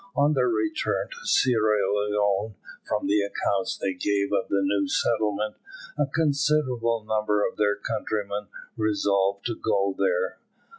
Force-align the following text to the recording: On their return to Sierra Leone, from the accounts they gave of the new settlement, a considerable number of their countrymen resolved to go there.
On 0.15 0.33
their 0.33 0.49
return 0.49 1.09
to 1.11 1.27
Sierra 1.27 1.77
Leone, 1.93 2.55
from 2.87 3.05
the 3.05 3.21
accounts 3.21 3.77
they 3.77 3.93
gave 3.93 4.33
of 4.33 4.47
the 4.49 4.63
new 4.63 4.87
settlement, 4.87 5.57
a 5.95 6.07
considerable 6.07 7.03
number 7.07 7.45
of 7.47 7.55
their 7.57 7.75
countrymen 7.75 8.47
resolved 8.75 9.45
to 9.45 9.53
go 9.55 9.93
there. 9.95 10.39